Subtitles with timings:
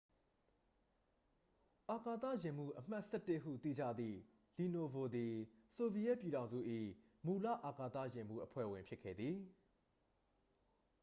[1.91, 4.17] """အာကသယာဉ်မှူး အမှတ် ၁၁" ဟု သိကြသည့်
[4.57, 5.33] လီနိုဗို သည်
[5.75, 6.57] ဆိုဗီယက်ပြည်ထောင်စု၏
[7.25, 9.37] မူလ အာကသယာဉ်မှူး အဖွဲ့ဝင် ဖြစ်ခဲ့သည်။